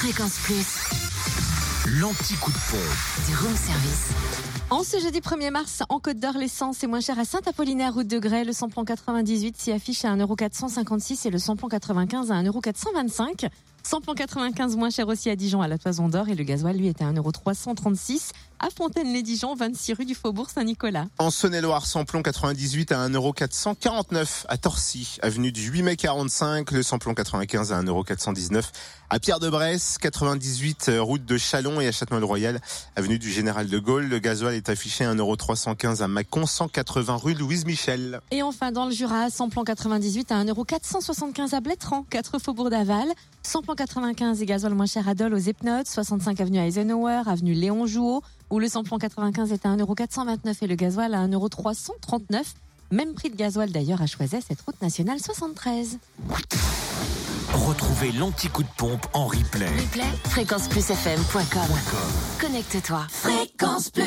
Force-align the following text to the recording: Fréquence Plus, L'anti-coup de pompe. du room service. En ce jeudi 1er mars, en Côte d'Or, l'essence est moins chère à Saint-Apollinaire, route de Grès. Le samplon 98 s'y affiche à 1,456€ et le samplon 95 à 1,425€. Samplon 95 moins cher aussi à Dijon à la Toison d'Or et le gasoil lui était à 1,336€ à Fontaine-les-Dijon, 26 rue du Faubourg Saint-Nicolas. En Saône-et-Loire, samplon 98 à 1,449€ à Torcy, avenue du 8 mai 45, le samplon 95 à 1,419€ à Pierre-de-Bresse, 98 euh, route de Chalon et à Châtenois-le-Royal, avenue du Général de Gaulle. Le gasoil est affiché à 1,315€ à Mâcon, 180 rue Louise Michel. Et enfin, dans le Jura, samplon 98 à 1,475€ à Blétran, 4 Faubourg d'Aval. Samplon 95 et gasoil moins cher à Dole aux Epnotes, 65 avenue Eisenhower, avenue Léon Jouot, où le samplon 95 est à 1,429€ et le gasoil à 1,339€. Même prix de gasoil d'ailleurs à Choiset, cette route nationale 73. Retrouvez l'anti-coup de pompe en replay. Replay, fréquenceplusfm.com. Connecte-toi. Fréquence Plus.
Fréquence 0.00 0.38
Plus, 0.44 0.78
L'anti-coup 1.98 2.52
de 2.52 2.56
pompe. 2.70 3.26
du 3.26 3.34
room 3.36 3.56
service. 3.56 4.10
En 4.70 4.84
ce 4.84 5.00
jeudi 5.00 5.18
1er 5.18 5.50
mars, 5.50 5.82
en 5.88 5.98
Côte 5.98 6.20
d'Or, 6.20 6.34
l'essence 6.38 6.84
est 6.84 6.86
moins 6.86 7.00
chère 7.00 7.18
à 7.18 7.24
Saint-Apollinaire, 7.24 7.94
route 7.94 8.06
de 8.06 8.20
Grès. 8.20 8.44
Le 8.44 8.52
samplon 8.52 8.84
98 8.84 9.56
s'y 9.60 9.72
affiche 9.72 10.04
à 10.04 10.14
1,456€ 10.14 11.26
et 11.26 11.30
le 11.30 11.38
samplon 11.38 11.66
95 11.66 12.30
à 12.30 12.36
1,425€. 12.36 13.48
Samplon 13.82 14.14
95 14.14 14.76
moins 14.76 14.90
cher 14.90 15.08
aussi 15.08 15.30
à 15.30 15.36
Dijon 15.36 15.62
à 15.62 15.66
la 15.68 15.78
Toison 15.78 16.08
d'Or 16.08 16.28
et 16.28 16.36
le 16.36 16.44
gasoil 16.44 16.76
lui 16.76 16.86
était 16.86 17.04
à 17.04 17.10
1,336€ 17.12 18.30
à 18.60 18.70
Fontaine-les-Dijon, 18.70 19.54
26 19.54 19.92
rue 19.94 20.04
du 20.04 20.14
Faubourg 20.14 20.50
Saint-Nicolas. 20.50 21.06
En 21.18 21.30
Saône-et-Loire, 21.30 21.86
samplon 21.86 22.22
98 22.22 22.92
à 22.92 23.08
1,449€ 23.08 24.44
à 24.48 24.56
Torcy, 24.56 25.18
avenue 25.22 25.52
du 25.52 25.68
8 25.68 25.82
mai 25.82 25.96
45, 25.96 26.70
le 26.72 26.82
samplon 26.82 27.14
95 27.14 27.72
à 27.72 27.82
1,419€ 27.82 28.64
à 29.10 29.18
Pierre-de-Bresse, 29.18 29.96
98 29.98 30.88
euh, 30.90 31.02
route 31.02 31.24
de 31.24 31.38
Chalon 31.38 31.80
et 31.80 31.88
à 31.88 31.92
Châtenois-le-Royal, 31.92 32.60
avenue 32.94 33.18
du 33.18 33.30
Général 33.30 33.68
de 33.68 33.78
Gaulle. 33.78 34.06
Le 34.06 34.18
gasoil 34.18 34.54
est 34.54 34.68
affiché 34.68 35.04
à 35.04 35.14
1,315€ 35.14 36.02
à 36.02 36.08
Mâcon, 36.08 36.44
180 36.44 37.16
rue 37.16 37.34
Louise 37.34 37.64
Michel. 37.64 38.20
Et 38.30 38.42
enfin, 38.42 38.70
dans 38.70 38.84
le 38.84 38.90
Jura, 38.90 39.30
samplon 39.30 39.64
98 39.64 40.32
à 40.32 40.44
1,475€ 40.44 41.54
à 41.54 41.60
Blétran, 41.60 42.04
4 42.10 42.38
Faubourg 42.38 42.68
d'Aval. 42.68 43.08
Samplon 43.42 43.74
95 43.74 44.42
et 44.42 44.46
gasoil 44.46 44.74
moins 44.74 44.84
cher 44.84 45.08
à 45.08 45.14
Dole 45.14 45.32
aux 45.32 45.38
Epnotes, 45.38 45.88
65 45.88 46.38
avenue 46.40 46.58
Eisenhower, 46.58 47.22
avenue 47.26 47.54
Léon 47.54 47.86
Jouot, 47.86 48.22
où 48.50 48.58
le 48.58 48.68
samplon 48.68 48.98
95 48.98 49.52
est 49.52 49.66
à 49.66 49.76
1,429€ 49.76 50.56
et 50.62 50.66
le 50.66 50.74
gasoil 50.74 51.14
à 51.14 51.26
1,339€. 51.26 52.42
Même 52.90 53.14
prix 53.14 53.30
de 53.30 53.36
gasoil 53.36 53.70
d'ailleurs 53.70 54.00
à 54.00 54.06
Choiset, 54.06 54.40
cette 54.40 54.60
route 54.62 54.80
nationale 54.80 55.20
73. 55.20 55.98
Retrouvez 57.52 58.12
l'anti-coup 58.12 58.62
de 58.62 58.68
pompe 58.76 59.06
en 59.12 59.26
replay. 59.26 59.66
Replay, 59.66 60.04
fréquenceplusfm.com. 60.24 61.76
Connecte-toi. 62.40 63.06
Fréquence 63.10 63.90
Plus. 63.90 64.04